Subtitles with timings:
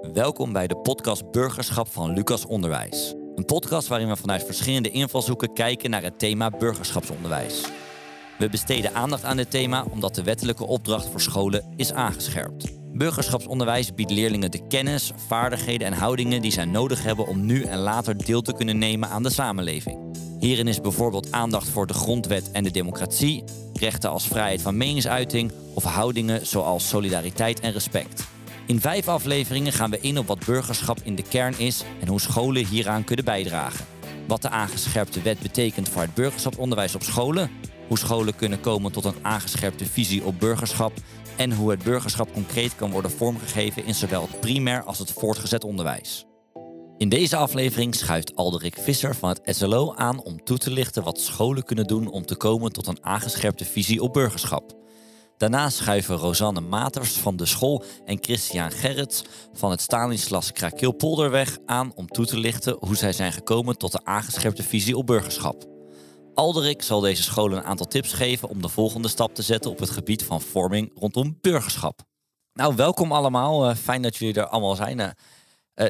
[0.00, 3.14] Welkom bij de podcast Burgerschap van Lucas Onderwijs.
[3.34, 7.64] Een podcast waarin we vanuit verschillende invalshoeken kijken naar het thema burgerschapsonderwijs.
[8.38, 12.78] We besteden aandacht aan dit thema omdat de wettelijke opdracht voor scholen is aangescherpt.
[12.92, 17.78] Burgerschapsonderwijs biedt leerlingen de kennis, vaardigheden en houdingen die zij nodig hebben om nu en
[17.78, 19.98] later deel te kunnen nemen aan de samenleving.
[20.38, 25.52] Hierin is bijvoorbeeld aandacht voor de grondwet en de democratie, rechten als vrijheid van meningsuiting
[25.74, 28.29] of houdingen zoals solidariteit en respect.
[28.70, 32.20] In vijf afleveringen gaan we in op wat burgerschap in de kern is en hoe
[32.20, 33.86] scholen hieraan kunnen bijdragen.
[34.26, 37.50] Wat de aangescherpte wet betekent voor het burgerschapsonderwijs op scholen,
[37.88, 40.92] hoe scholen kunnen komen tot een aangescherpte visie op burgerschap
[41.36, 45.64] en hoe het burgerschap concreet kan worden vormgegeven in zowel het primair als het voortgezet
[45.64, 46.24] onderwijs.
[46.98, 51.20] In deze aflevering schuift Alderik Visser van het SLO aan om toe te lichten wat
[51.20, 54.78] scholen kunnen doen om te komen tot een aangescherpte visie op burgerschap.
[55.40, 61.92] Daarna schuiven Rosanne Maters van de school en Christian Gerrits van het Stalinslas Krakeelpolderweg aan
[61.94, 65.64] om toe te lichten hoe zij zijn gekomen tot de aangescherpte visie op burgerschap.
[66.34, 69.78] Alderik zal deze scholen een aantal tips geven om de volgende stap te zetten op
[69.78, 72.00] het gebied van vorming rondom burgerschap.
[72.52, 73.70] Nou, welkom allemaal.
[73.70, 74.98] Uh, fijn dat jullie er allemaal zijn.
[74.98, 75.08] Uh,
[75.74, 75.86] uh,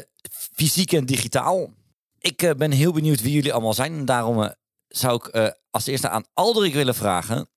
[0.54, 1.70] fysiek en digitaal.
[2.18, 3.92] Ik ben heel benieuwd wie jullie allemaal zijn.
[3.92, 4.54] En daarom
[4.88, 7.49] zou ik als eerste aan Alderik willen vragen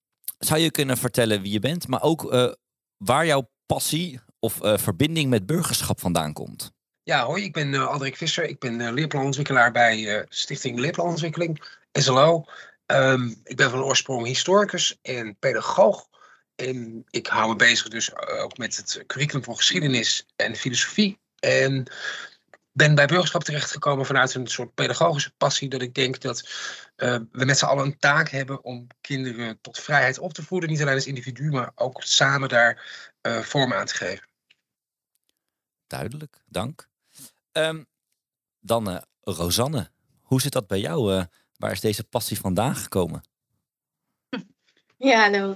[0.45, 2.51] zou je kunnen vertellen wie je bent, maar ook uh,
[2.97, 6.71] waar jouw passie of uh, verbinding met burgerschap vandaan komt?
[7.03, 8.43] Ja, hoi, ik ben uh, Aldrik Visser.
[8.43, 12.45] Ik ben leerplanontwikkelaar bij Stichting Leerplanontwikkeling, SLO.
[12.85, 16.07] Um, ik ben van oorsprong historicus en pedagoog.
[16.55, 21.19] En ik hou me bezig dus ook met het curriculum voor geschiedenis en filosofie.
[21.39, 21.87] En
[22.73, 25.69] ben bij burgerschap terechtgekomen vanuit een soort pedagogische passie.
[25.69, 26.41] Dat ik denk dat
[26.97, 30.69] uh, we met z'n allen een taak hebben om kinderen tot vrijheid op te voeden.
[30.69, 32.83] Niet alleen als individu, maar ook samen daar
[33.21, 34.27] uh, vorm aan te geven.
[35.87, 36.89] Duidelijk, dank.
[37.51, 37.85] Um,
[38.59, 39.89] dan uh, Rosanne,
[40.21, 41.25] hoe zit dat bij jou?
[41.57, 43.23] waar is deze passie vandaan gekomen?
[44.97, 45.55] Ja, hallo.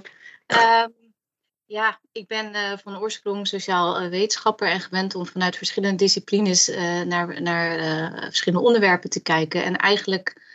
[1.68, 6.68] Ja, ik ben uh, van oorsprong sociaal uh, wetenschapper en gewend om vanuit verschillende disciplines
[6.68, 7.78] uh, naar, naar
[8.22, 9.64] verschillende onderwerpen te kijken.
[9.64, 10.46] En eigenlijk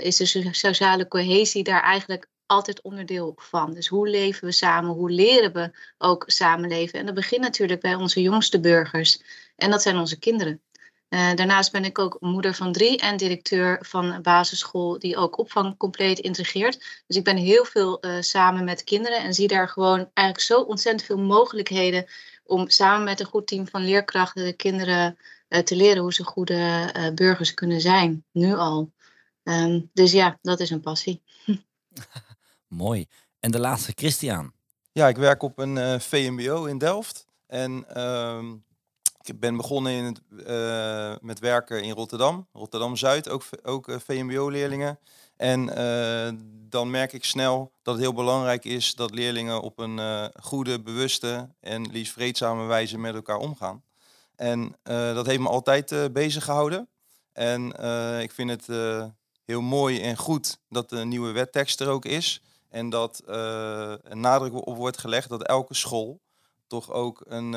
[0.00, 3.74] is de sociale cohesie daar eigenlijk altijd onderdeel van.
[3.74, 6.98] Dus hoe leven we samen, hoe leren we ook samenleven?
[6.98, 9.22] En dat begint natuurlijk bij onze jongste burgers.
[9.56, 10.60] En dat zijn onze kinderen.
[11.12, 15.38] Uh, daarnaast ben ik ook moeder van drie en directeur van een basisschool die ook
[15.38, 17.02] opvang compleet integreert.
[17.06, 20.60] Dus ik ben heel veel uh, samen met kinderen en zie daar gewoon eigenlijk zo
[20.60, 22.06] ontzettend veel mogelijkheden
[22.44, 25.18] om samen met een goed team van leerkrachten de kinderen
[25.48, 28.92] uh, te leren hoe ze goede burgers kunnen zijn, nu al.
[29.42, 31.22] Um, dus ja, dat is een passie.
[32.68, 33.06] Mooi.
[33.40, 34.52] En de laatste, Christian.
[34.92, 37.26] Ja, ik werk op een VMBO in Delft.
[37.46, 38.54] En ehm,
[39.28, 44.98] ik ben begonnen in uh, met werken in Rotterdam, Rotterdam-Zuid, ook, ook uh, VMBO-leerlingen.
[45.36, 50.30] En uh, dan merk ik snel dat het heel belangrijk is dat leerlingen op een
[50.40, 53.82] goede, bewuste en liefst vreedzame wijze met elkaar omgaan.
[54.36, 54.76] En
[55.14, 56.88] dat heeft me altijd bezig gehouden.
[57.32, 57.66] En
[58.20, 58.66] ik vind het
[59.44, 62.42] heel mooi en goed dat de nieuwe wettekst er ook is.
[62.68, 66.20] En dat een nadruk op wordt gelegd dat elke school
[66.66, 67.54] toch ook een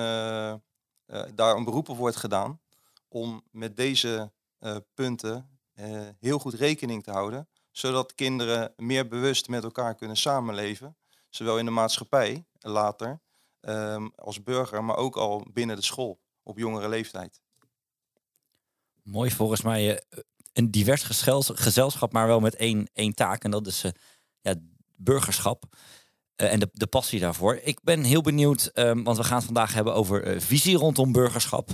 [1.36, 2.60] daar een beroep op wordt gedaan
[3.08, 9.48] om met deze uh, punten uh, heel goed rekening te houden, zodat kinderen meer bewust
[9.48, 10.98] met elkaar kunnen samenleven,
[11.30, 13.20] zowel in de maatschappij later
[13.62, 17.42] um, als burger, maar ook al binnen de school op jongere leeftijd.
[19.04, 20.04] Mooi, volgens mij
[20.54, 21.04] een divers
[21.54, 23.86] gezelschap, maar wel met één, één taak en dat is
[24.42, 24.56] ja,
[24.96, 25.64] burgerschap.
[26.41, 27.56] Uh, en de, de passie daarvoor.
[27.56, 31.12] Ik ben heel benieuwd, um, want we gaan het vandaag hebben over uh, visie rondom
[31.12, 31.69] burgerschap.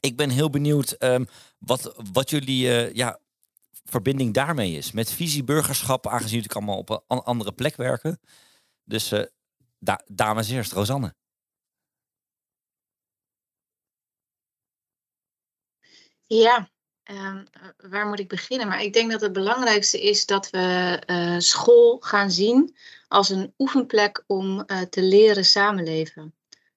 [0.00, 1.26] Ik ben heel benieuwd um,
[1.58, 3.18] wat, wat jullie uh, ja,
[3.84, 4.92] verbinding daarmee is.
[4.92, 8.20] Met visie burgerschap, aangezien jullie allemaal op een andere plek werken.
[8.84, 9.12] Dus
[9.78, 11.14] da dames eerst, Rosanne.
[16.26, 16.70] Ja,
[17.10, 17.44] Um,
[17.90, 18.68] waar moet ik beginnen?
[18.68, 22.76] Maar ik denk dat het belangrijkste is dat we uh, school gaan zien
[23.08, 26.34] als een oefenplek om uh, te leren samenleven.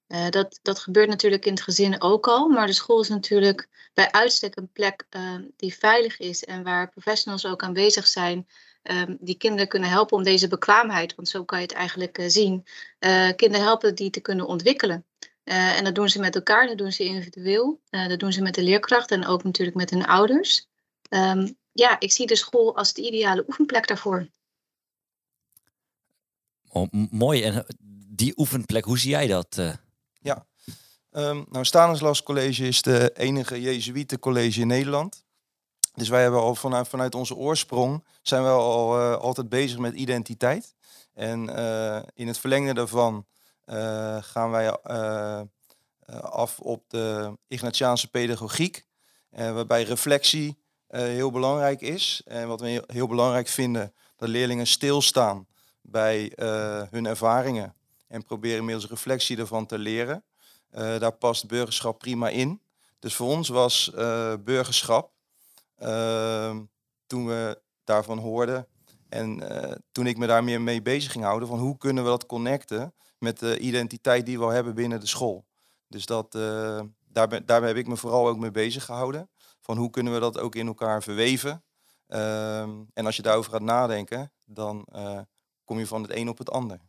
[0.08, 3.70] Uh, dat, dat gebeurt natuurlijk in het gezin ook al, maar de school is natuurlijk
[3.94, 8.48] bij uitstek een plek ehm, die veilig is en waar professionals ook aanwezig zijn
[8.84, 12.66] um, die kinderen kunnen helpen om deze bekwaamheid, want zo kan je het eigenlijk zien,
[13.36, 15.06] kinderen helpen die te kunnen ontwikkelen.
[15.46, 18.42] Uh, en dat doen ze met elkaar, dat doen ze individueel, uh, dat doen ze
[18.42, 20.68] met de leerkrachten en ook natuurlijk met hun ouders.
[21.10, 24.28] Um, ja, ik zie de school als de ideale oefenplek daarvoor.
[26.70, 27.44] Oh, mooi.
[27.44, 27.66] En
[28.08, 29.58] die oefenplek, hoe zie jij dat?
[29.60, 29.74] Uh?
[30.22, 30.46] Ja,
[31.16, 35.24] Um, nou, Stanislas College is de enige Jezuïetencollege in Nederland.
[35.94, 39.94] Dus wij hebben al vanuit, vanuit onze oorsprong zijn we al uh, altijd bezig met
[39.94, 40.74] identiteit.
[41.14, 43.26] En uh, in het verlengde daarvan
[44.20, 44.78] gaan wij
[46.22, 48.86] af op de Ignatiaanse pedagogiek,
[49.30, 50.58] waarbij reflectie
[50.88, 52.22] heel belangrijk is.
[52.26, 55.48] En wat we heel, heel, belangrijk vinden, dat leerlingen stilstaan
[55.82, 56.32] bij
[56.90, 57.76] hun ervaringen
[58.08, 60.24] en proberen middels reflectie ervan te leren.
[60.70, 62.62] daar past burgerschap prima in.
[63.00, 63.92] Dus voor ons was
[64.44, 65.14] burgerschap
[65.84, 66.64] Ehm,
[67.08, 68.68] toen we daarvan hoorden.
[69.14, 72.10] En uh, toen ik me daar meer mee bezig ging houden, van hoe kunnen we
[72.10, 75.46] dat connecten met de identiteit die we al hebben binnen de school.
[75.88, 79.30] Dus dat, uh, daar, daar heb ik me vooral ook mee bezig gehouden.
[79.62, 81.64] Van hoe kunnen we dat ook in elkaar verweven.
[82.08, 82.62] Uh,
[82.94, 85.20] en als je daarover gaat nadenken, dan uh,
[85.64, 86.80] kom je van het een op het ander.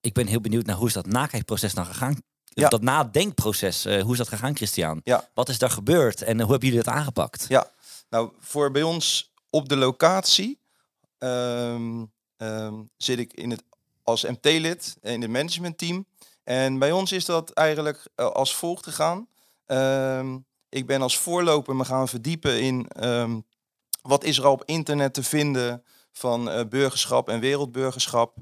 [0.00, 2.68] Ik ben heel benieuwd naar hoe is dat nakijkproces nou gegaan ja.
[2.68, 5.00] Dat nadenkproces, hoe is dat gegaan, Christian?
[5.04, 5.28] Ja.
[5.34, 7.44] Wat is daar gebeurd en hoe hebben jullie dat aangepakt?
[7.48, 7.70] Ja,
[8.08, 10.59] nou, voor bij ons op de locatie
[11.24, 13.62] um, um, zit ik in het,
[14.02, 16.06] als MT-lid in het managementteam.
[16.44, 19.28] En bij ons is dat eigenlijk uh, als volgt gegaan.
[19.66, 22.88] Um, ik ben als voorloper me gaan verdiepen in
[24.02, 28.36] wat is er al op internet te vinden van uh, burgerschap en wereldburgerschap.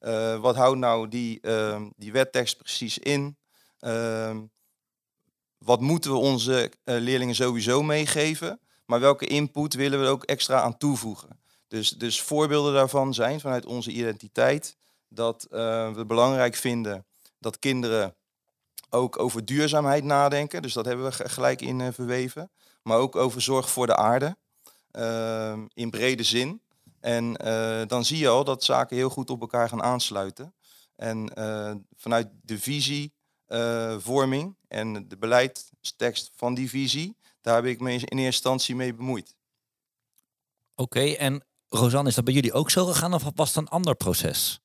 [0.00, 3.36] Uh, wat houdt nou die, uh, die wettekst precies in?
[3.78, 4.42] Ehm,
[5.58, 8.60] wat moeten we onze leerlingen sowieso meegeven?
[8.84, 11.40] Maar welke input willen we ook extra aan toevoegen?
[11.68, 14.76] Dus, dus voorbeelden daarvan zijn vanuit onze identiteit
[15.08, 17.06] dat uh, we belangrijk vinden
[17.38, 18.16] dat kinderen
[18.90, 20.62] ook over duurzaamheid nadenken.
[20.62, 22.50] Dus dat hebben we gelijk in uh, verweven.
[22.82, 24.36] Maar ook over zorg voor de aarde
[24.92, 26.60] uh, in brede zin.
[27.00, 27.32] En
[27.88, 30.54] dan zie je al dat zaken heel goed op elkaar gaan aansluiten.
[30.96, 31.32] En
[31.96, 33.14] vanuit de visie
[33.48, 38.74] uh, vorming en de beleidstekst van die visie, daar heb ik me in eerste instantie
[38.74, 39.34] mee bemoeid.
[40.74, 43.94] Oké, en Rosanne, is dat bij jullie ook zo gegaan of was het een ander
[43.94, 44.60] proces?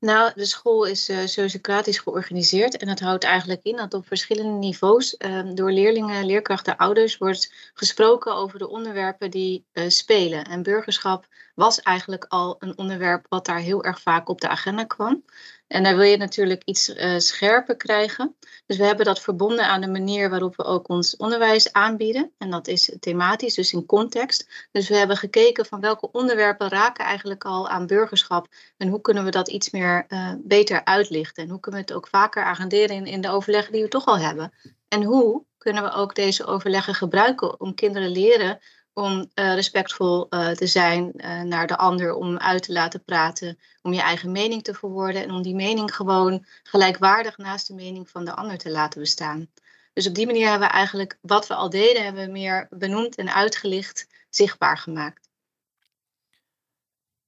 [0.00, 4.58] Nou, de school is uh, sociocratisch georganiseerd en dat houdt eigenlijk in dat op verschillende
[4.66, 10.44] niveaus uh, door leerlingen, leerkrachten, ouders wordt gesproken over de onderwerpen die uh, spelen.
[10.44, 14.84] En burgerschap was eigenlijk al een onderwerp wat daar heel erg vaak op de agenda
[14.84, 15.24] kwam.
[15.66, 18.36] En daar wil je natuurlijk iets uh, scherper krijgen.
[18.66, 22.32] Dus we hebben dat verbonden aan de manier waarop we ook ons onderwijs aanbieden.
[22.38, 24.68] En dat is thematisch, dus in context.
[24.72, 28.46] Dus we hebben gekeken van welke onderwerpen raken eigenlijk al aan burgerschap.
[28.76, 31.42] En hoe kunnen we dat iets meer uh, beter uitlichten.
[31.42, 34.06] En hoe kunnen we het ook vaker agenderen in, in de overleggen die we toch
[34.06, 34.52] al hebben.
[34.88, 38.58] En hoe kunnen we ook deze overleggen gebruiken om kinderen leren
[38.96, 43.58] om uh, respectvol uh, te zijn uh, naar de ander, om uit te laten praten,
[43.82, 48.10] om je eigen mening te verwoorden en om die mening gewoon gelijkwaardig naast de mening
[48.10, 49.48] van de ander te laten bestaan.
[49.92, 53.14] Dus op die manier hebben we eigenlijk wat we al deden, hebben we meer benoemd
[53.16, 55.28] en uitgelicht, zichtbaar gemaakt.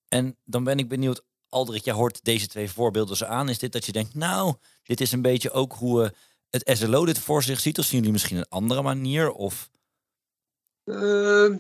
[0.08, 3.48] En dan ben ik benieuwd, Aldrich, jij hoort deze twee voorbeelden zo aan.
[3.48, 6.14] Is dit dat je denkt, nou, dit is een beetje ook hoe
[6.50, 7.78] het SLO dit voor zich ziet?
[7.78, 9.32] Of zien jullie misschien een andere manier?
[9.32, 9.70] Of...
[10.88, 11.56] Uh,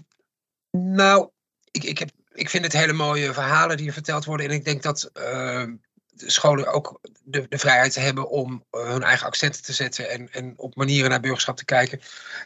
[0.70, 1.30] nou,
[1.70, 4.46] ik, ik, heb, ik vind het hele mooie verhalen die er verteld worden.
[4.46, 5.66] En ik denk dat uh,
[6.26, 10.10] scholen ook de, de vrijheid hebben om uh, hun eigen accenten te zetten.
[10.10, 12.00] En, en op manieren naar burgerschap te kijken.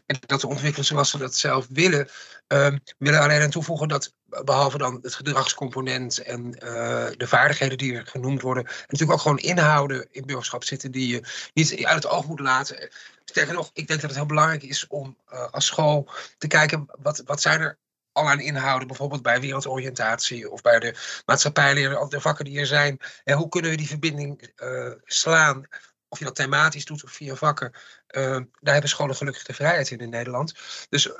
[0.06, 2.08] En dat te ontwikkelen zoals ze dat zelf willen.
[2.48, 4.14] Uh, willen alleen aan toevoegen dat
[4.44, 9.38] behalve dan het gedragscomponent en uh, de vaardigheden die er genoemd worden, natuurlijk ook gewoon
[9.38, 12.90] inhouden in burgerschap zitten die je niet uit het oog moet laten.
[13.24, 16.86] Sterker nog, ik denk dat het heel belangrijk is om uh, als school te kijken
[17.02, 17.78] wat, wat zijn er
[18.12, 20.94] al aan inhouden, bijvoorbeeld bij wereldoriëntatie of bij de
[21.26, 22.98] maatschappijleer of de vakken die er zijn.
[23.24, 25.66] En hoe kunnen we die verbinding uh, slaan?
[26.08, 27.72] Of je dat thematisch doet of via vakken.
[28.10, 28.22] Uh,
[28.60, 30.54] daar hebben scholen gelukkig de vrijheid in in Nederland.
[30.88, 31.14] Dus uh,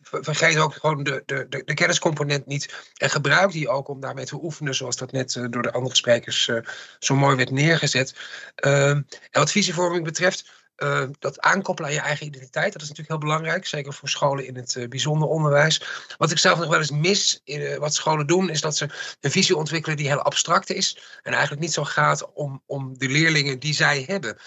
[0.00, 2.92] vergeet ook gewoon de, de, de, de, kenniscomponent niet.
[2.96, 6.50] En gebruik die ook om daarmee te oefenen, zoals dat net door de andere sprekers
[6.98, 8.14] zo mooi werd neergezet.
[8.54, 13.08] Ehm, en wat visievorming betreft, uh, dat aankoppelen aan je eigen identiteit, dat is natuurlijk
[13.08, 13.66] heel belangrijk.
[13.66, 15.82] Zeker voor scholen in het uh, bijzonder onderwijs.
[16.18, 18.88] Wat ik zelf nog wel eens mis uh, wat scholen doen, is dat ze
[19.20, 21.18] een visie ontwikkelen die heel abstract is.
[21.22, 24.38] En eigenlijk niet zo gaat om, om de leerlingen die zij hebben.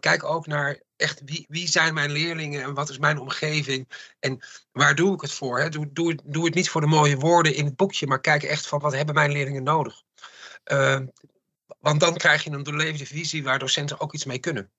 [0.00, 3.88] kijk ook naar echt wie, wie zijn mijn leerlingen en wat is mijn omgeving
[4.20, 4.38] en
[4.72, 5.60] waar doe ik het voor?
[5.60, 5.68] Hè?
[5.68, 8.66] Doe, doe, doe het niet voor de mooie woorden in het boekje, maar kijk echt
[8.66, 10.02] van wat hebben mijn leerlingen nodig.
[11.80, 14.70] want dan krijg je een doorlevende visie waar docenten ook iets mee kunnen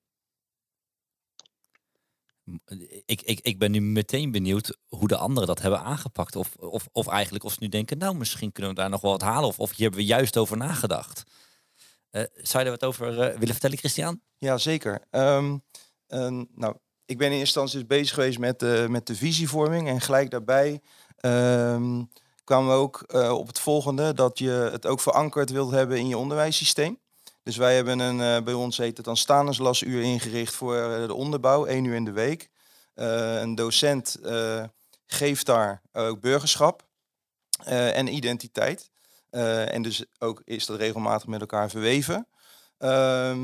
[3.06, 6.36] ik, ik, ik ben nu meteen benieuwd hoe de anderen dat hebben aangepakt.
[6.36, 9.10] Of, of, of eigenlijk of ze nu denken, nou misschien kunnen we daar nog wel
[9.10, 9.48] wat halen.
[9.48, 11.22] Of, of hier hebben we juist over nagedacht.
[12.34, 14.20] zou je er wat over willen vertellen, Christian?
[14.38, 15.06] Ja, zeker.
[15.10, 15.56] Ehm,
[16.54, 19.88] nou, ik ben in eerste instantie dus bezig geweest met met de visievorming.
[19.88, 20.80] En gelijk daarbij
[21.16, 22.02] ehm,
[22.44, 26.18] kwamen we ook op het volgende, dat je het ook verankerd wilt hebben in je
[26.18, 26.98] onderwijssysteem.
[27.50, 30.74] Dus wij hebben een, bij ons heet het dan staanderslasuur ingericht voor
[31.06, 32.48] de onderbouw, één uur in de week.
[32.94, 34.16] een docent
[35.06, 36.86] geeft daar ook burgerschap
[37.64, 38.90] en identiteit.
[39.30, 42.26] En dus ook is dat regelmatig met elkaar verweven.
[42.78, 42.88] Uh,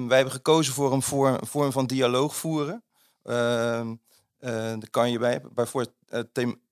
[0.06, 2.82] wij hebben gekozen voor een vorm, vorm van dialoog voeren.
[3.25, 3.32] Uh,
[4.38, 5.94] daar kan je bij, bijvoorbeeld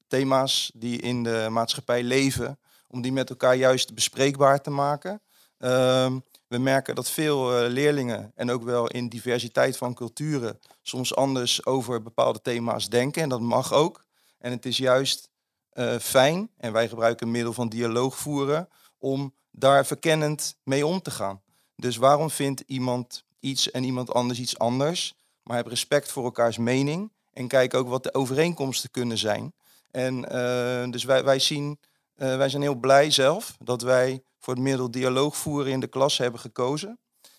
[0.09, 5.21] thema's die in de maatschappij leven, om die met elkaar juist bespreekbaar te maken.
[5.59, 6.19] Ehm,
[6.55, 12.03] we merken dat veel leerlingen en ook wel in diversiteit van culturen soms anders over
[12.03, 13.23] bepaalde thema's denken.
[13.23, 14.05] En dat mag ook.
[14.39, 15.29] En het is juist
[15.73, 18.69] uh, fijn, en wij gebruiken een middel van dialoog voeren,
[18.99, 21.43] om daar verkennend mee om te gaan.
[21.77, 25.15] Dus waarom vindt iemand iets en iemand anders iets anders?
[25.43, 29.53] Maar heb respect voor elkaars mening en kijk ook wat de overeenkomsten kunnen zijn.
[29.91, 31.79] En uh, dus wij, wij, zien,
[32.15, 36.19] wij zijn heel blij zelf dat wij voor het middel dialoog voeren in de klas
[36.19, 36.99] hebben gekozen.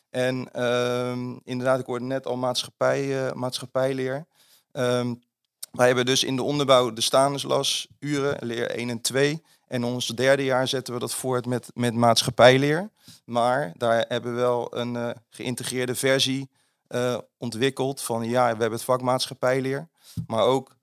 [0.10, 4.26] En uh, inderdaad, ik hoorde net al maatschappij, maatschappijleer.
[4.72, 5.24] Um,
[5.72, 9.44] wij hebben dus in de onderbouw de staandeslas uren, leer 1 en 2.
[9.68, 12.90] En ons derde jaar zetten we dat voort met, met maatschappijleer.
[13.26, 16.50] Maar daar hebben we wel een uh, geïntegreerde versie
[16.90, 19.90] uh, ontwikkeld van ja, we hebben het vak maatschappijleer.
[20.28, 20.76] Maar ook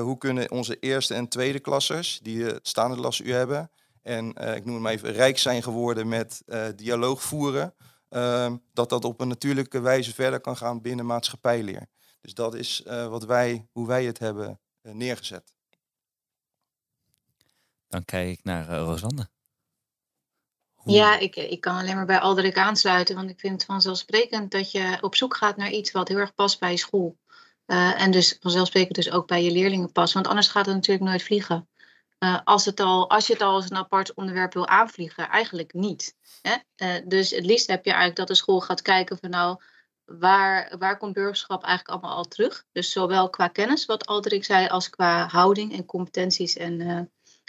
[0.00, 3.70] hoe kunnen onze eerste en tweede klassers, die het staande u hebben,
[4.02, 6.42] en ik noem het maar even rijk zijn geworden met
[6.76, 7.74] dialoog voeren,
[8.08, 11.86] ehm, dat dat op een natuurlijke wijze verder kan gaan binnen maatschappijleer.
[12.20, 15.54] Dus dat is uh, wat wij, hoe wij het hebben uh, neergezet.
[17.88, 19.28] Dan kijk ik naar uh, Rosanne.
[20.72, 20.94] Hoe...
[20.94, 23.14] Ja, ik, ik kan alleen maar bij Alderik aansluiten.
[23.14, 26.34] Want ik vind het vanzelfsprekend dat je op zoek gaat naar iets wat heel erg
[26.34, 27.18] past bij school.
[27.66, 30.14] en dus vanzelfsprekend dus ook bij je leerlingen past.
[30.14, 31.68] Want anders gaat het natuurlijk nooit vliegen.
[32.44, 36.16] Als, het al, als je het al als een apart onderwerp wil aanvliegen, eigenlijk niet.
[36.42, 36.56] Hè?
[37.04, 39.60] dus het liefst heb je eigenlijk dat de school gaat kijken van nou,
[40.18, 42.64] waar, waar komt burgerschap eigenlijk allemaal al terug?
[42.72, 47.00] Dus zowel qua kennis, wat Alderik zei, als qua houding en competenties en, uh,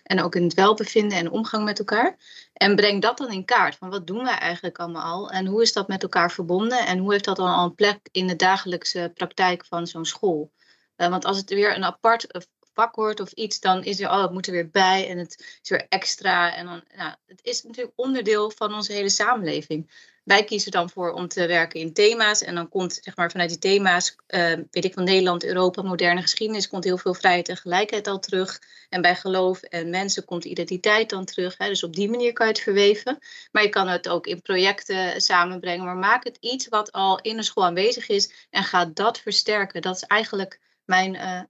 [0.04, 2.18] en ook in het welbevinden en omgang met elkaar.
[2.54, 5.62] En breng dat dan in kaart, van wat doen wij eigenlijk allemaal al en hoe
[5.62, 8.36] is dat met elkaar verbonden en hoe heeft dat dan al een plek in de
[8.36, 10.52] dagelijkse praktijk van zo'n school?
[10.96, 12.48] Want als het weer een apart
[12.82, 15.60] vak wordt of iets, dan is er, oh, het moet er weer bij en het
[15.62, 16.56] is weer extra.
[16.56, 19.92] En dan, nou, het is natuurlijk onderdeel van onze hele samenleving.
[20.24, 22.44] Wij kiezen dan voor om te werken in thema's.
[22.44, 26.22] En dan komt zeg maar, vanuit die thema's, uh, weet ik van Nederland, Europa, moderne
[26.22, 28.60] geschiedenis, komt heel veel vrijheid en gelijkheid al terug.
[28.90, 31.58] En bij geloof en mensen komt identiteit dan terug.
[31.58, 31.68] Hè.
[31.68, 33.18] Dus op die manier kan je het verweven.
[33.52, 35.86] Maar je kan het ook in projecten samenbrengen.
[35.86, 39.82] Maar maak het iets wat al in de school aanwezig is en ga dat versterken.
[39.82, 41.42] Dat is eigenlijk mijn uh,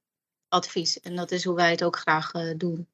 [0.52, 1.00] advies.
[1.00, 2.88] En dat is hoe wij het ook graag uh, doen.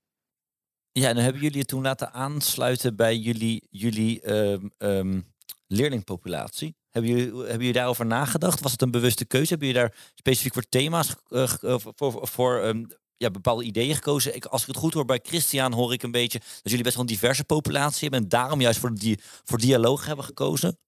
[0.92, 5.34] Ja, en dan hebben jullie het toen laten aansluiten bij jullie, jullie um, um,
[5.68, 6.76] leerlingpopulatie.
[6.90, 8.60] Hebben jullie, hebben jullie daarover nagedacht?
[8.60, 9.50] Was het een bewuste keuze?
[9.50, 11.48] Hebben jullie daar specifiek voor thema's, uh,
[11.78, 12.88] voor, voor um,
[13.18, 14.36] ja, bepaalde ideeën gekozen?
[14.36, 16.96] Ik, als ik het goed hoor bij Christian, hoor ik een beetje dat jullie best
[16.96, 20.80] wel een diverse populatie hebben en daarom juist voor, die, voor dialoog hebben gekozen.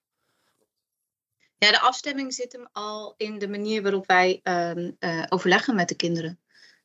[1.58, 5.96] Ja, de afstemming zit hem al in de manier waarop wij uh, overleggen met de
[5.96, 6.40] kinderen.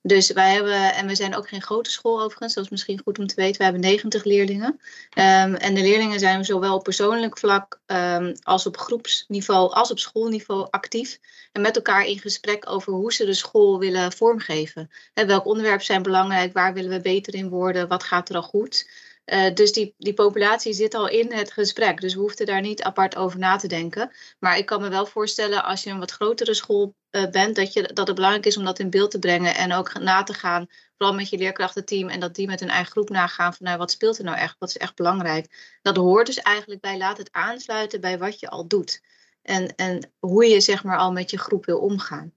[0.06, 3.18] Dus wij hebben, en we zijn ook geen grote school overigens, dat is misschien goed
[3.18, 3.56] om te weten.
[3.56, 4.80] We hebben 90 leerlingen.
[5.18, 9.98] Um, en de leerlingen zijn zowel op persoonlijk vlak um, als op groepsniveau, als op
[9.98, 11.18] schoolniveau actief.
[11.52, 14.90] En met elkaar in gesprek over hoe ze de school willen vormgeven.
[15.14, 18.42] He, welk onderwerp zijn belangrijk, waar willen we beter in worden, wat gaat er al
[18.42, 18.88] goed.
[19.26, 22.00] Uh, dus die, die populatie zit al in het gesprek.
[22.00, 24.12] Dus we hoefden daar niet apart over na te denken.
[24.38, 27.72] Maar ik kan me wel voorstellen als je een wat grotere school uh, bent, dat,
[27.72, 29.54] je, dat het belangrijk is om dat in beeld te brengen.
[29.54, 30.66] En ook na te gaan,
[30.96, 32.08] vooral met je leerkrachtenteam.
[32.08, 34.56] En dat die met hun eigen groep nagaan van nou, wat speelt er nou echt?
[34.58, 35.76] Wat is echt belangrijk?
[35.82, 39.02] Dat hoort dus eigenlijk bij laat het aansluiten bij wat je al doet.
[39.42, 42.32] En, en hoe je zeg maar al met je groep wil omgaan.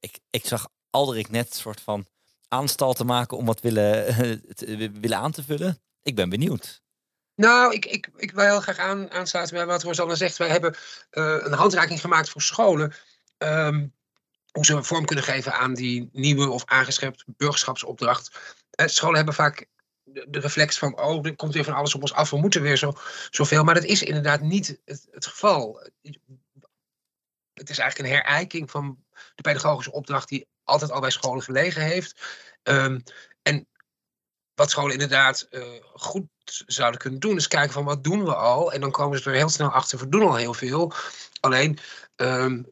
[0.00, 2.06] Ik, ik zag Alderik net soort van
[2.52, 4.06] aanstal te maken om wat willen,
[4.54, 5.82] te, willen aan te vullen?
[6.02, 6.82] Ik ben benieuwd.
[7.34, 10.36] Nou, ik, ik, ik wil heel graag aan, aansluiten bij wat Rosanne zegt.
[10.36, 10.74] Wij hebben
[11.12, 12.94] uh, een handreiking gemaakt voor scholen.
[13.38, 13.92] Um,
[14.52, 18.30] hoe ze vorm kunnen geven aan die nieuwe of aangeschept burgerschapsopdracht.
[18.80, 19.66] Uh, scholen hebben vaak
[20.02, 22.62] de, de, reflex van, oh, er komt weer van alles op ons af, we moeten
[22.62, 22.92] weer zo,
[23.30, 23.64] zoveel.
[23.64, 25.90] Maar dat is inderdaad niet het, het geval.
[27.52, 29.04] Het is eigenlijk een herijking van
[29.34, 32.20] de pedagogische opdracht die altijd al bij scholen gelegen heeft.
[32.62, 33.02] Um,
[33.42, 33.66] en
[34.54, 35.64] wat scholen inderdaad uh,
[35.94, 36.26] goed
[36.66, 38.72] zouden kunnen doen, is kijken van wat doen we al.
[38.72, 40.92] En dan komen ze er heel snel achter, we doen al heel veel.
[41.40, 41.78] Alleen,
[42.16, 42.66] um,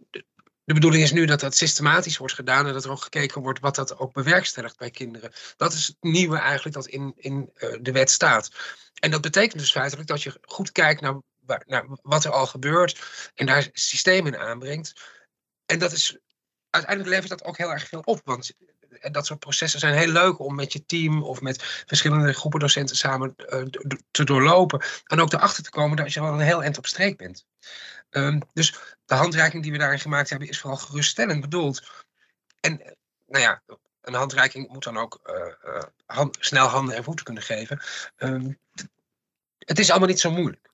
[0.64, 3.60] de bedoeling is nu dat dat systematisch wordt gedaan en dat er ook gekeken wordt
[3.60, 5.32] wat dat ook bewerkstelligt bij kinderen.
[5.56, 8.50] Dat is het nieuwe eigenlijk dat in, in uh, de wet staat.
[8.94, 11.20] En dat betekent dus feitelijk dat je goed kijkt naar,
[11.66, 14.92] naar wat er al gebeurt en daar systemen in aanbrengt.
[15.66, 16.18] En dat is,
[16.70, 18.20] uiteindelijk levert dat ook heel erg veel op.
[18.24, 18.52] Want
[19.10, 22.96] dat soort processen zijn heel leuk om met je team of met verschillende groepen docenten
[22.96, 23.62] samen uh,
[24.10, 24.82] te doorlopen.
[25.06, 27.46] En ook erachter te komen dat je wel een heel eind op streek bent.
[28.10, 28.74] Um, dus
[29.04, 31.90] de handreiking die we daarin gemaakt hebben is vooral geruststellend bedoeld.
[32.60, 32.92] En eh,
[33.26, 33.62] nou ja,
[34.00, 35.20] een handreiking moet dan ook
[36.38, 37.80] snel handen en voeten kunnen geven.
[38.16, 38.58] Um,
[39.58, 40.70] het is allemaal niet zo moeilijk.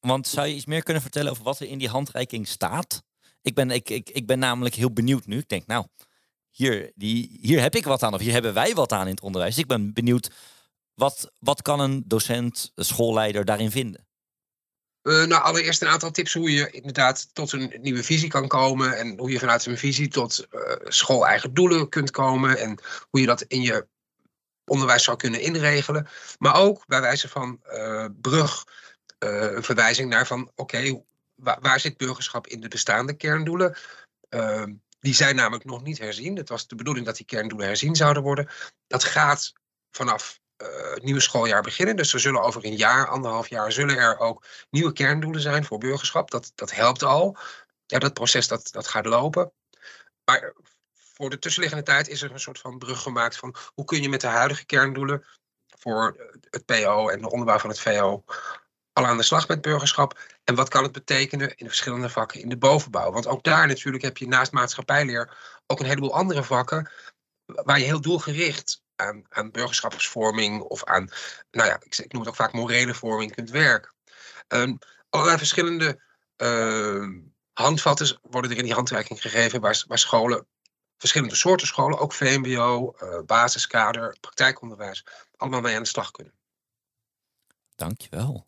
[0.00, 3.02] Want zou je iets meer kunnen vertellen over wat er in die handreiking staat?
[3.44, 5.38] Ik ben, ik, ik, ik ben namelijk heel benieuwd nu.
[5.38, 5.86] Ik denk, nou,
[6.50, 9.20] hier, die, hier heb ik wat aan, of hier hebben wij wat aan in het
[9.20, 9.58] onderwijs.
[9.58, 10.30] Ik ben benieuwd,
[10.94, 14.06] wat, wat kan een docent, een schoolleider daarin vinden?
[15.02, 18.96] Uh, nou, allereerst een aantal tips hoe je inderdaad tot een nieuwe visie kan komen.
[18.96, 22.58] En hoe je vanuit een visie tot uh, school-eigen doelen kunt komen.
[22.58, 22.78] En
[23.10, 23.86] hoe je dat in je
[24.64, 26.08] onderwijs zou kunnen inregelen.
[26.38, 28.64] Maar ook bij wijze van uh, brug,
[29.18, 31.02] een verwijzing naar van oké,
[31.34, 33.76] waar, zit burgerschap in de bestaande kerndoelen?
[34.28, 36.36] Ehm, die zijn namelijk nog niet herzien.
[36.36, 38.48] Het was de bedoeling dat die kerndoelen herzien zouden worden.
[38.86, 39.52] Dat gaat
[39.90, 41.96] vanaf uh, het nieuwe schooljaar beginnen.
[41.96, 45.78] Dus er zullen over een jaar, anderhalf jaar, zullen er ook nieuwe kerndoelen zijn voor
[45.78, 46.30] burgerschap.
[46.30, 47.36] Dat, dat helpt al.
[47.86, 49.52] Ja, dat proces dat, dat gaat lopen.
[50.24, 50.54] Maar
[50.94, 54.08] voor de tussenliggende tijd is er een soort van brug gemaakt van hoe kun je
[54.08, 55.24] met de huidige kerndoelen
[55.78, 56.16] voor
[56.50, 58.24] het PO en de onderbouw van het VO
[58.94, 60.18] al aan de slag met burgerschap.
[60.44, 63.12] En wat kan het betekenen in de verschillende vakken in de bovenbouw?
[63.12, 65.36] Want ook daar natuurlijk heb je naast maatschappijleer
[65.66, 66.90] ook een heleboel andere vakken
[67.46, 71.08] waar je heel doelgericht aan, aan burgerschapsvorming of aan,
[71.50, 73.94] nou ja, ik, ik, noem het ook vaak morele vorming kunt werken.
[74.48, 76.02] Um, allerlei verschillende
[76.36, 77.08] uh,
[77.52, 80.46] handvatten worden er in die handreiking gegeven waar, waar scholen,
[80.96, 85.04] verschillende soorten scholen, ook VMBO, uh, basiskader, praktijkonderwijs,
[85.36, 86.34] allemaal mee aan de slag kunnen.
[87.74, 88.46] Dankjewel.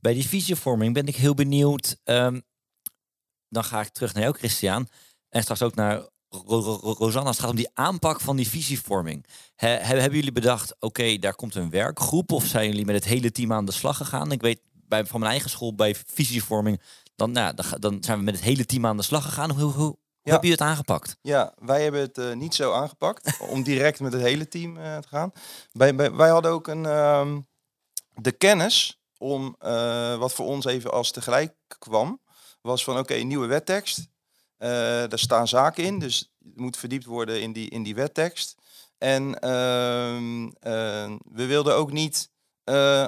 [0.00, 1.96] Bij die visievorming ben ik heel benieuwd.
[2.04, 2.42] Um,
[3.48, 4.88] dan ga ik terug naar jou, Christian.
[5.28, 7.30] En straks ook naar Rosanna.
[7.30, 9.26] Het gaat om die aanpak van die visievorming.
[9.54, 12.32] He, hebben jullie bedacht, oké, daar komt een werkgroep?
[12.32, 14.32] Of zijn jullie met het hele team aan de slag gegaan?
[14.32, 16.80] Ik weet bij, van mijn eigen school bij visievorming,
[17.16, 19.50] dan, nou, dan, zijn we met het hele team aan de slag gegaan.
[19.50, 20.32] Hoe, hoe, hoe ja.
[20.32, 21.16] heb je het aangepakt?
[21.22, 24.98] Ja, wij hebben het uh, niet zo aangepakt om direct met het hele team uh,
[24.98, 25.32] te gaan.
[26.16, 27.48] Wij hadden ook een, um,
[28.14, 32.20] de kennis om uh, wat voor ons even als tegelijk kwam,
[32.60, 33.98] was van oké, okay, nieuwe wettekst.
[33.98, 34.68] Uh,
[35.08, 38.54] daar staan zaken in, dus het moet verdiept worden in die, in die wettekst.
[38.98, 39.40] En uh,
[41.32, 42.30] we wilden ook niet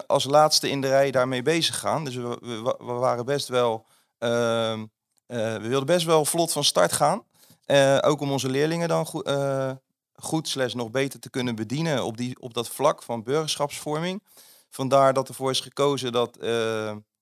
[0.07, 2.05] als laatste in de rij daarmee bezig gaan.
[2.05, 2.39] Dus we,
[2.79, 3.87] we, waren best wel,
[4.19, 4.87] ehm,
[5.27, 7.25] we wilden best wel vlot van start gaan.
[8.01, 9.31] ook om onze leerlingen dan goed,
[10.15, 14.23] goed slash nog beter te kunnen bedienen op, die, op dat vlak van burgerschapsvorming.
[14.73, 16.45] Vandaar dat ervoor is gekozen dat uh,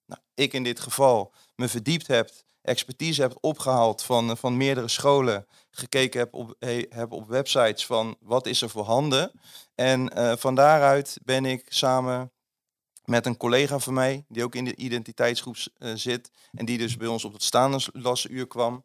[0.06, 2.30] nou, ik in dit geval me verdiept heb,
[2.62, 6.54] expertise heb opgehaald van, van meerdere scholen, gekeken heb op,
[6.88, 9.32] heb op websites van wat is er voorhanden.
[9.74, 12.32] En uh, van daaruit ben ik samen
[13.04, 15.56] met een collega van mij, die ook in de identiteitsgroep
[15.94, 18.84] zit en die dus bij ons op het staande lasuur kwam,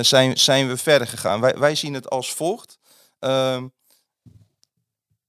[0.00, 1.40] zijn, zijn we verder gegaan.
[1.40, 2.78] Wij, wij zien het als volgt.
[3.18, 3.68] Ehm,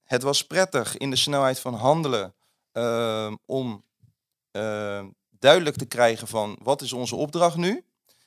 [0.03, 2.33] het was prettig in de snelheid van handelen
[2.73, 3.83] uh, om
[4.51, 7.85] uh, duidelijk te krijgen van wat is onze opdracht nu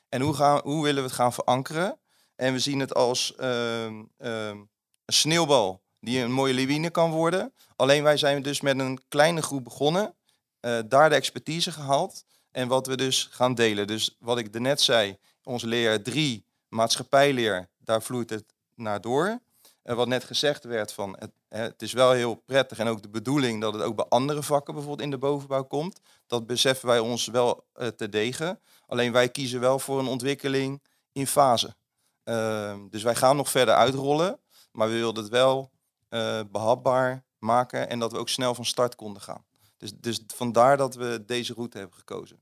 [0.09, 1.97] en hoe, gaan, hoe willen we het gaan verankeren.
[2.35, 3.83] En we zien het als uh,
[4.17, 4.69] een
[5.05, 7.53] sneeuwbal die een mooie lawine kan worden.
[7.75, 10.15] Alleen wij zijn dus met een kleine groep begonnen,
[10.61, 13.87] uh, daar de expertise gehaald en wat we dus gaan delen.
[13.87, 19.39] Dus wat ik net zei, onze leer 3, maatschappijleer, daar vloeit het naar door.
[19.83, 23.09] En wat net gezegd werd van het, het is wel heel prettig en ook de
[23.09, 25.99] bedoeling dat het ook bij andere vakken bijvoorbeeld in de bovenbouw komt.
[26.27, 28.59] Dat beseffen wij ons wel uh, te degen.
[28.85, 31.75] Alleen wij kiezen wel voor een ontwikkeling in fase.
[32.23, 34.39] Uh, dus wij gaan nog verder uitrollen,
[34.71, 35.71] maar we wilden het wel
[36.09, 39.45] uh, behapbaar maken en dat we ook snel van start konden gaan.
[39.77, 42.41] Dus, dus vandaar dat we deze route hebben gekozen.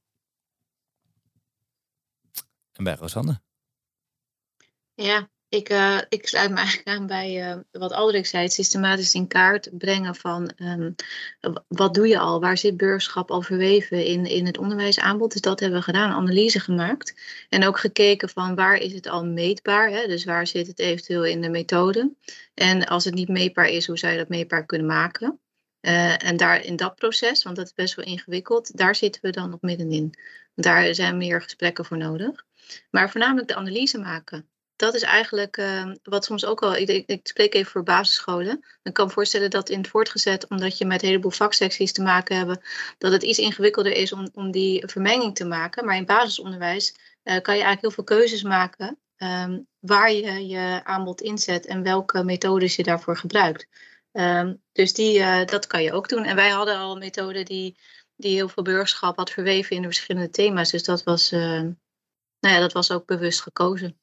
[2.72, 3.42] En bij Rosanne?
[4.94, 9.14] Ja, Ik, uh, ik sluit me eigenlijk aan bij uh, wat Aldrik zei, het systematisch
[9.14, 10.96] in kaart brengen van um,
[11.68, 15.32] wat doe je al, waar zit burgerschap al verweven in, in het onderwijsaanbod.
[15.32, 17.14] Dus dat hebben we gedaan, analyse gemaakt.
[17.50, 20.08] En ook gekeken van waar is het al meetbaar, hè?
[20.08, 22.14] dus waar zit het eventueel in de methode.
[22.54, 25.40] En als het niet meetbaar is, hoe zou je dat meetbaar kunnen maken.
[25.82, 29.30] Uh, en daar in dat proces, want dat is best wel ingewikkeld, daar zitten we
[29.30, 30.14] dan nog middenin.
[30.56, 32.46] Daar zijn meer gesprekken voor nodig.
[32.90, 36.76] Maar voornamelijk de analyse maken dat is eigenlijk uh, wat soms ook al.
[36.76, 38.66] Ik, ik, spreek even voor basisscholen.
[38.84, 42.02] Ik kan me voorstellen dat in het voortgezet, omdat je met een heleboel vaksecties te
[42.02, 45.86] maken hebt, dat het iets ingewikkelder is om, om die vermenging te maken.
[45.86, 50.82] Maar in basisonderwijs uh, kan je eigenlijk heel veel keuzes maken um, waar je je
[50.84, 53.68] aanbod inzet en welke methodes je daarvoor gebruikt.
[54.12, 56.24] Um, dus die, uh, dat kan je ook doen.
[56.24, 57.78] En wij hadden al een methode die,
[58.16, 60.72] die heel veel burgerschap had verweven in de verschillende thema's.
[60.72, 61.76] Dus dat was, nou
[62.40, 64.00] ja, dat was ook bewust gekozen.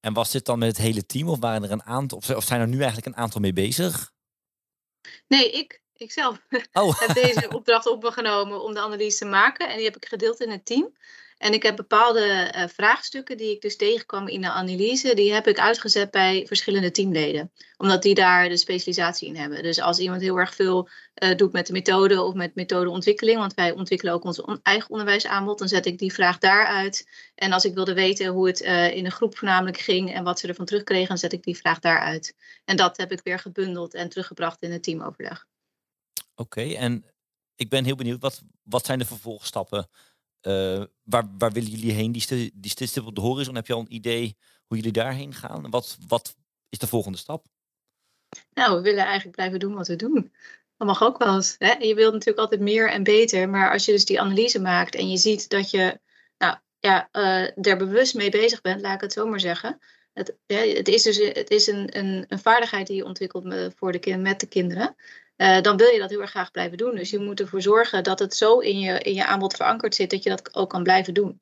[0.00, 2.60] En was dit dan met het hele team of waren er een aantal, of zijn
[2.60, 4.12] er nu eigenlijk een aantal mee bezig?
[5.28, 6.40] Nee, ik, ik zelf
[6.72, 6.98] oh.
[7.00, 9.68] heb deze opdracht op me genomen om de analyse te maken.
[9.68, 10.96] En die heb ik gedeeld in het team.
[11.40, 15.46] En ik heb bepaalde uh, vraagstukken die ik dus tegenkwam in de analyse, die heb
[15.46, 17.52] ik uitgezet bij verschillende teamleden.
[17.76, 19.62] Omdat die daar de specialisatie in hebben.
[19.62, 20.88] Dus als iemand heel erg veel
[21.22, 24.90] uh, doet met de methode of met methodeontwikkeling, want wij ontwikkelen ook ons on eigen
[24.90, 27.08] onderwijsaanbod, dan zet ik die vraag daaruit.
[27.34, 30.38] En als ik wilde weten hoe het uh, in de groep voornamelijk ging en wat
[30.38, 32.34] ze ervan terugkregen, dan zet ik die vraag daaruit.
[32.64, 35.46] En dat heb ik weer gebundeld en teruggebracht in het teamoverleg.
[36.34, 37.04] Oké, en
[37.54, 39.88] ik ben heel benieuwd, wat, wat zijn de vervolgstappen?
[40.42, 42.12] Uh, waar, waar willen jullie heen?
[42.12, 45.70] Die, die op de horizon, heb je al een idee hoe jullie daarheen gaan?
[45.70, 46.36] Wat, wat
[46.68, 47.46] is de volgende stap?
[48.54, 50.32] Nou, we willen eigenlijk blijven doen wat we doen.
[50.76, 51.54] Dat mag ook wel eens.
[51.58, 51.72] Hè?
[51.72, 53.48] Je wilt natuurlijk altijd meer en beter.
[53.48, 56.00] Maar als je dus die analyse maakt en je ziet dat je
[56.38, 59.78] nou, ja, uh, er bewust mee bezig bent, laat ik het zo maar zeggen.
[60.12, 63.98] Het, het is dus het is een, een, een vaardigheid die je ontwikkelt voor de
[63.98, 64.96] kind, met de kinderen.
[65.40, 66.94] Uh, dan wil je dat heel erg graag blijven doen.
[66.94, 70.10] Dus je moet ervoor zorgen dat het zo in je, in je aanbod verankerd zit
[70.10, 71.40] dat je dat ook kan blijven doen.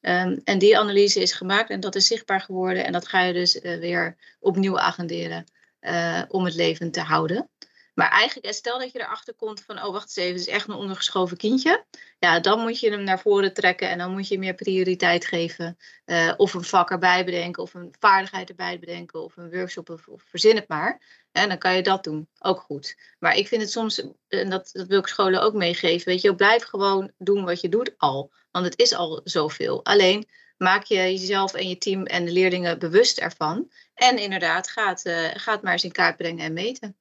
[0.00, 2.84] Um, en die analyse is gemaakt en dat is zichtbaar geworden.
[2.84, 5.44] En dat ga je dus uh, weer opnieuw agenderen
[5.80, 7.50] uh, om het leven te houden.
[7.94, 10.68] Maar eigenlijk, stel dat je erachter komt van, oh wacht eens even, het is echt
[10.68, 11.84] een ondergeschoven kindje.
[12.18, 15.76] Ja, dan moet je hem naar voren trekken en dan moet je meer prioriteit geven.
[16.36, 20.56] Of een vak erbij bedenken, of een vaardigheid erbij bedenken, of een workshop, of verzin
[20.56, 21.17] het maar.
[21.32, 22.96] En dan kan je dat doen, ook goed.
[23.18, 26.34] Maar ik vind het soms, en dat, dat wil ik scholen ook meegeven, weet je,
[26.34, 28.32] blijf gewoon doen wat je doet al.
[28.50, 29.84] Want het is al zoveel.
[29.84, 33.72] Alleen maak je jezelf en je team en de leerlingen bewust ervan.
[33.94, 36.96] En inderdaad, gaat, uh, gaat maar eens in kaart brengen en meten.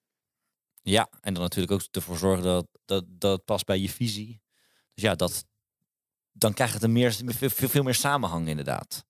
[0.82, 4.42] Ja, en dan natuurlijk ook ervoor zorgen dat, dat, dat het past bij je visie.
[4.94, 5.46] Dus ja, dat,
[6.32, 9.06] dan krijgt het een meer, veel, veel meer samenhang inderdaad.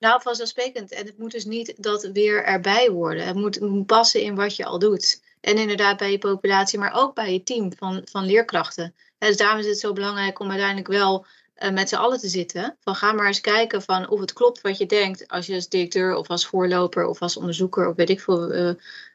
[0.00, 0.92] Nou, vanzelfsprekend.
[0.92, 3.26] En het moet dus niet dat weer erbij worden.
[3.26, 5.22] Het moet, passen in wat je al doet.
[5.40, 8.94] En inderdaad bij je populatie, maar ook bij je team van, van leerkrachten.
[9.18, 12.76] dus daarom is het zo belangrijk om uiteindelijk wel uh, met z'n allen te zitten.
[12.80, 15.68] Van ga maar eens kijken van of het klopt wat je denkt als je als
[15.68, 18.74] directeur of als voorloper of als onderzoeker of weet ik veel uh,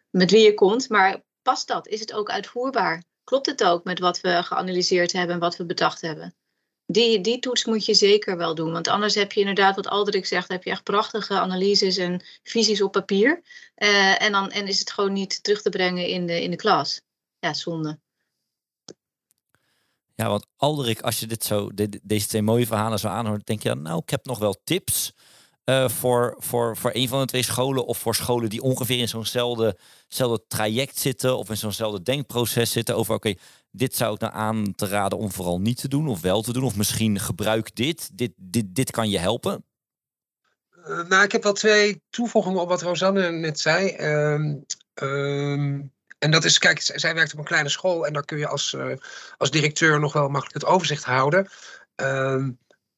[0.10, 0.90] met wie je komt.
[0.90, 1.88] Maar past dat?
[1.88, 3.04] Is het ook uitvoerbaar?
[3.24, 6.36] Klopt het ook met wat we geanalyseerd hebben en wat we bedacht hebben?
[6.88, 8.72] Die, die toets moet je zeker wel doen.
[8.72, 12.82] Want anders heb je inderdaad, wat Alderik zegt, heb je echt prachtige analyses en visies
[12.82, 13.42] op papier.
[13.78, 16.58] Uh, en dan en is het gewoon niet terug te brengen in de, in de
[16.58, 17.02] klas.
[17.40, 18.00] Ja, zonde.
[20.16, 23.64] Ja, want Alderik, als je dit zo, de, deze twee mooie verhalen zo aanhoort, denk
[23.64, 25.14] je, nou, ik heb nog wel tips
[25.66, 29.08] uh, voor, voor, voor een van de twee scholen of voor scholen die ongeveer in
[29.08, 29.78] zo'nzelfde
[30.48, 33.34] traject zitten of in zo'nzelfde denkproces zitten over oké,
[33.78, 36.54] dit zou ik nou aan te raden om vooral niet te doen of wel te
[36.54, 39.66] doen of misschien gebruik dit, dit, dit, dit kan je helpen?
[40.88, 43.96] Uh, nou, ik heb wel twee toevoegingen op wat Rosanne net zei.
[44.00, 44.54] Uh,
[44.94, 48.48] um, en dat is, kijk, zij werkt op een kleine school en daar kun je
[48.48, 48.96] als, uh,
[49.38, 51.50] als directeur nog wel makkelijk het overzicht houden.
[52.02, 52.48] Uh,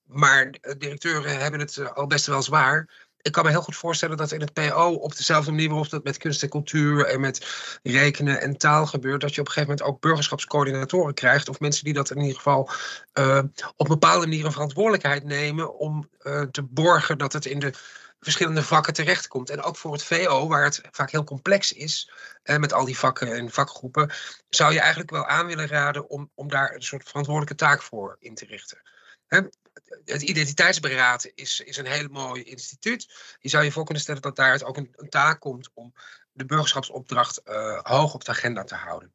[0.04, 3.07] maar directeuren hebben het eh, al best wel zwaar.
[3.22, 6.04] Ik kan me heel goed voorstellen dat in het PO op dezelfde manier waarop dat
[6.04, 7.48] met kunst en cultuur en met
[7.84, 11.50] rekenen en taal gebeurt, dat je op een gegeven moment ook burgerschapscoördinatoren krijgt.
[11.50, 12.70] Of mensen die dat in ieder geval
[13.14, 13.38] uh,
[13.76, 17.74] op een bepaalde manier een verantwoordelijkheid nemen om uh, te borgen dat het in de
[18.20, 19.50] verschillende vakken terechtkomt.
[19.50, 22.12] En ook voor het VO, waar het vaak heel complex is,
[22.44, 24.12] eh, met al die vakken en vakgroepen,
[24.50, 28.18] zou je eigenlijk wel aan willen raden om, om daar een soort verantwoordelijke taak voor
[28.20, 28.82] in te richten.
[30.06, 33.14] Het identiteitsberaad is, is een heel mooi instituut.
[33.40, 35.94] Je zou je voor kunnen stellen dat daaruit ook een, taak komt om
[36.32, 39.14] de burgerschapsopdracht uh, hoog op de agenda te houden.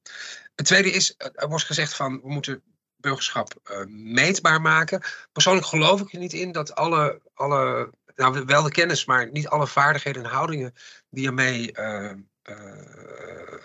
[0.55, 2.63] Het tweede is, er wordt gezegd van we moeten
[2.97, 5.03] burgerschap uh, meetbaar maken.
[5.33, 9.49] Persoonlijk geloof ik er niet in dat alle, alle nou, wel de kennis, maar niet
[9.49, 10.75] alle vaardigheden en houdingen
[11.11, 11.75] die ermee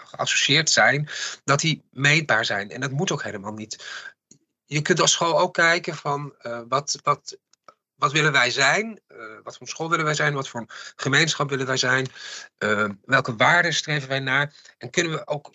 [0.04, 1.10] geassocieerd zijn,
[1.44, 2.70] dat die meetbaar zijn.
[2.70, 3.86] En dat moet ook helemaal niet.
[4.68, 6.36] Je kunt als school ook kijken van
[6.68, 7.38] wat, wat,
[7.96, 9.02] wat willen wij zijn?
[9.44, 10.34] wat voor school willen wij zijn?
[10.34, 12.08] Wat voor gemeenschap willen wij zijn?
[13.06, 14.54] welke waarden streven wij naar?
[14.78, 15.52] En kunnen we ook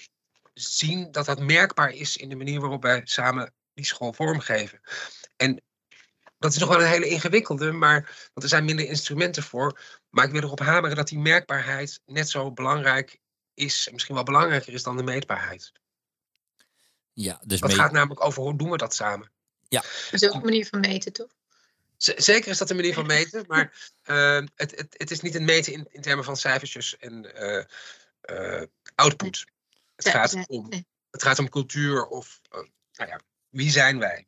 [0.54, 4.80] zien dat dat merkbaar is in de manier waarop wij samen die school vormgeven.
[5.36, 5.62] En
[6.38, 9.80] dat is nog wel een hele ingewikkelde, maar, want er zijn minder instrumenten voor.
[10.10, 13.20] Maar ik wil erop hameren dat die merkbaarheid net zo belangrijk
[13.54, 15.72] is, en misschien wel belangrijker is dan de meetbaarheid.
[17.12, 19.30] Ja, dus het gaat namelijk over hoe doen we dat samen.
[19.68, 19.80] Ja.
[19.80, 21.30] Dat is ook een manier van meten, toch?
[21.96, 25.44] zeker is dat een manier van meten, maar uh, het, het, het is niet een
[25.44, 27.64] meten in, in termen van cijfertjes en uh,
[28.22, 29.44] uh, output.
[29.96, 30.68] Het, gaat om,
[31.10, 32.40] het gaat om cultuur of,
[32.92, 34.26] nou ja, wie zijn wij?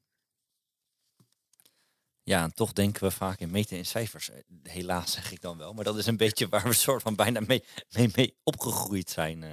[2.24, 4.30] Ja, en toch denken we vaak in meten in cijfers.
[4.30, 5.72] Eh, helaas zeg ik dan wel.
[5.72, 9.42] Maar dat is een beetje waar we soort van bijna mee, mee, mee opgegroeid zijn.
[9.42, 9.50] Eh.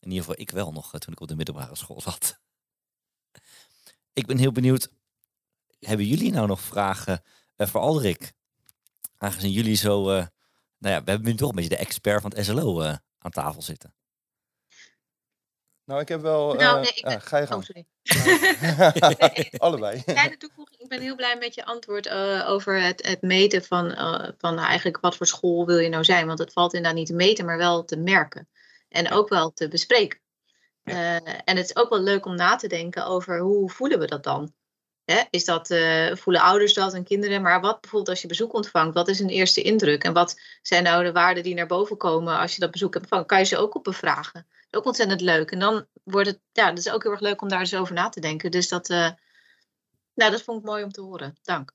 [0.00, 2.38] In ieder geval ik wel nog eh, toen ik op de middelbare school zat.
[4.18, 4.88] Ik ben heel benieuwd.
[5.78, 7.22] Hebben jullie nou nog vragen
[7.56, 8.32] voor Alrik?
[9.16, 10.04] Aangezien jullie zo...
[10.04, 10.28] nou
[10.78, 12.82] ja, we hebben nu toch een beetje de expert van het SLO
[13.18, 13.94] aan tafel zitten.
[15.84, 16.54] Nou, ik heb wel.
[16.54, 17.20] Nou, nee, ik ben...
[17.20, 17.58] ga je gaan.
[17.58, 17.86] Oh, sorry.
[19.66, 20.02] Allebei.
[20.04, 20.80] Kleine toevoeging.
[20.80, 24.58] Ik ben heel blij met je antwoord uh, over het, het meten van, uh, van
[24.58, 26.26] eigenlijk wat voor school wil je nou zijn.
[26.26, 28.48] Want het valt inderdaad niet te meten, maar wel te merken.
[28.88, 30.20] En ook wel te bespreken.
[30.88, 34.06] Uh, en het is ook wel leuk om na te denken over hoe voelen we
[34.06, 34.52] dat dan?
[35.04, 35.22] Hè?
[35.30, 35.74] Is dat,
[36.12, 37.42] voelen ouders dat en kinderen?
[37.42, 40.04] Maar wat bijvoorbeeld als je bezoek ontvangt, wat is een eerste indruk?
[40.04, 43.26] En wat zijn nou de waarden die naar boven komen als je dat bezoek hebt?
[43.26, 44.46] Kan je ze ook op bevragen?
[44.70, 45.50] ook ontzettend leuk.
[45.50, 47.94] En dan wordt het, ja, dat is ook heel erg leuk om daar eens over
[47.94, 48.50] na te denken.
[48.50, 49.10] Dus dat, uh,
[50.14, 51.38] nou, dat vond ik mooi om te horen.
[51.42, 51.72] Dank.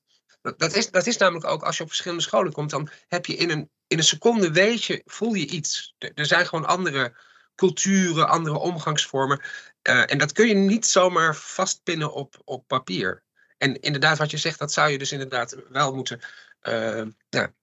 [0.58, 3.36] Dat is, dat is namelijk ook als je op verschillende scholen komt, dan heb je
[3.36, 5.96] in een, in een seconde weet je, voel je iets.
[5.98, 7.16] Er, zijn gewoon andere
[7.56, 9.42] culturen, andere omgangsvormen.
[9.90, 13.24] Uh, en dat kun je niet zomaar vastpinnen op, op papier.
[13.58, 16.20] En inderdaad, wat je zegt, dat zou je dus inderdaad wel moeten
[16.64, 17.54] uh, ja,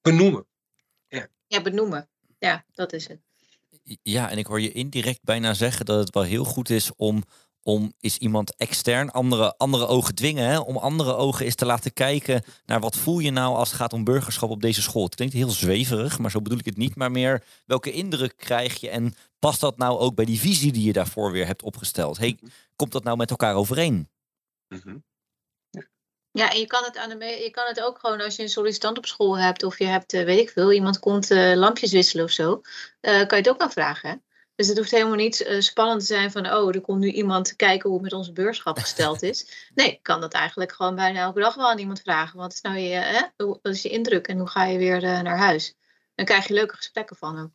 [0.00, 0.46] benoemen.
[1.08, 1.26] Ja.
[1.46, 2.08] ja, benoemen.
[2.38, 3.20] Ja, dat is het.
[4.02, 7.24] Ja, en ik hoor je indirect bijna zeggen dat het wel heel goed is om,
[7.64, 10.48] om is iemand extern andere, andere ogen dwingen.
[10.48, 10.58] Hè?
[10.58, 13.92] Om andere ogen eens te laten kijken naar wat voel je nou als het gaat
[13.92, 15.04] om burgerschap op deze school.
[15.04, 16.96] Het klinkt heel zweverig, maar zo bedoel ik het niet.
[16.96, 20.84] Maar meer welke indruk krijg je en past dat nou ook bij die visie die
[20.84, 22.18] je daarvoor weer hebt opgesteld?
[22.18, 22.38] Hey,
[22.76, 24.08] komt dat nou met elkaar overeen?
[24.68, 25.04] Mm
[26.38, 28.48] ja, en je kan, het aan de je kan het ook gewoon als je een
[28.48, 31.92] sollicitant op school hebt of je hebt, eh, weet ik veel, iemand komt uh, lampjes
[31.92, 32.60] wisselen of zo,
[33.00, 34.22] uh, kan je het ook aan vragen.
[34.56, 37.88] Dus het hoeft helemaal niet spannend te zijn van, oh, er komt nu iemand kijken
[37.88, 39.46] hoe het met onze beurschap gesteld is.
[39.74, 42.38] Nee, ik kan dat eigenlijk gewoon bijna elke dag wel aan iemand vragen.
[42.38, 43.20] Wat is nou je, hè?
[43.36, 45.74] wat is je indruk en hoe ga je weer naar huis?
[46.14, 47.54] Dan krijg je leuke gesprekken van hem.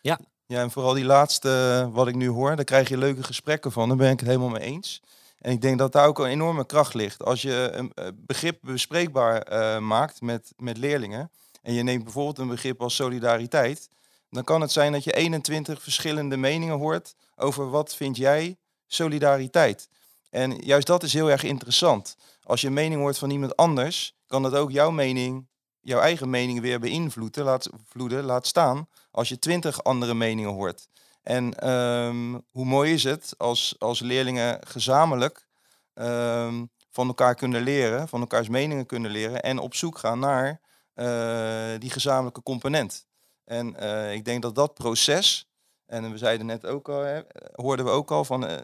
[0.00, 0.18] Ja.
[0.46, 3.88] Ja, en vooral die laatste, wat ik nu hoor, daar krijg je leuke gesprekken van.
[3.88, 5.02] Daar ben ik het helemaal mee eens.
[5.38, 7.24] En ik denk dat daar ook een enorme kracht ligt.
[7.24, 11.30] Als je een eh, begrip bespreekbaar eh, maakt met, met leerlingen.
[11.62, 13.88] En je neemt bijvoorbeeld een begrip als solidariteit.
[14.34, 19.88] Dan kan het zijn dat je 21 verschillende meningen hoort over wat vind jij solidariteit.
[20.30, 22.16] En juist dat is heel erg interessant.
[22.42, 25.48] Als je een mening hoort van iemand anders, kan dat ook jouw mening,
[25.80, 28.88] jouw eigen mening weer beïnvloeden, laat, vloeden, laat staan.
[29.10, 30.88] Als je 20 andere meningen hoort.
[31.22, 35.46] En ehm, hoe mooi is het als, als leerlingen gezamenlijk
[35.94, 40.60] um, van elkaar kunnen leren, van elkaars meningen kunnen leren en op zoek gaan naar
[40.94, 43.06] uh, die gezamenlijke component.
[43.44, 45.48] En uh, ik denk dat dat proces,
[45.86, 47.20] en we zeiden net ook al, hè,
[47.52, 48.56] hoorden we ook al van uh,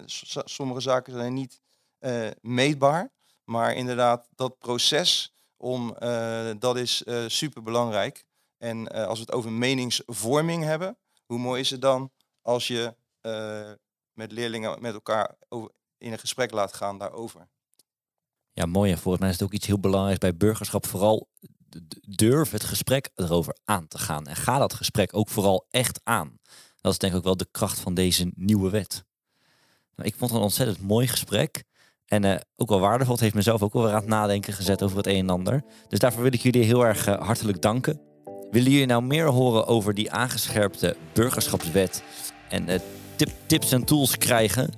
[0.45, 1.61] sommige zaken zijn niet
[2.41, 3.11] meetbaar,
[3.45, 5.97] maar inderdaad dat proces om,
[6.59, 8.25] dat is super belangrijk.
[8.59, 12.11] En als we het over meningsvorming hebben, hoe mooi is het dan
[12.43, 12.95] als je
[14.13, 15.37] met leerlingen met elkaar
[15.99, 17.49] in een gesprek laat gaan daarover.
[18.53, 18.91] Ja, mooi.
[18.91, 20.87] En volgens mij is het ook iets heel belangrijks bij burgerschap.
[20.87, 21.29] Vooral
[22.09, 24.27] durf het gesprek erover aan te gaan.
[24.27, 26.39] En ga dat gesprek ook vooral echt aan.
[26.81, 29.05] Dat is denk ik ook wel de kracht van deze nieuwe wet.
[29.97, 31.65] Nou, ik vond het een ontzettend mooi gesprek.
[32.07, 33.13] En uh, ook wel waardevol.
[33.13, 35.65] Het heeft mezelf ook wel weer aan het nadenken gezet over het een en ander.
[35.89, 38.01] Dus daarvoor wil ik jullie heel erg uh, hartelijk danken.
[38.51, 42.03] Willen jullie nou meer horen over die aangescherpte burgerschapswet
[42.49, 42.83] en
[43.17, 44.71] tip, tips en tools krijgen?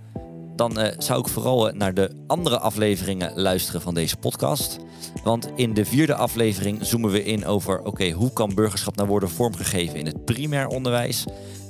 [0.56, 4.78] Dan zou ik vooral naar de andere afleveringen luisteren van deze podcast.
[5.22, 9.30] Want in de vierde aflevering zoomen we in over: oké, hoe kan burgerschap nou worden
[9.30, 11.24] vormgegeven in het primair onderwijs?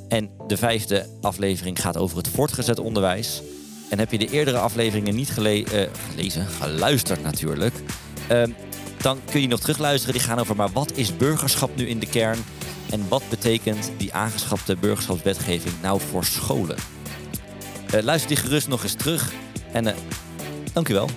[0.08, 3.42] En de vijfde aflevering gaat over het voortgezet onderwijs.
[3.90, 7.74] En heb je de eerdere afleveringen niet gele gelezen, geluisterd natuurlijk,
[8.28, 8.50] ehm,
[8.98, 10.14] dan kun je nog terugluisteren.
[10.14, 12.38] Die gaan over maar wat is burgerschap nu in de kern?
[12.90, 16.76] En wat betekent die aangeschapte burgerschapswetgeving nou voor scholen?
[17.94, 19.32] Uh, luister die gerust nog eens terug.
[19.72, 19.92] En uh,
[20.72, 21.08] dank u wel.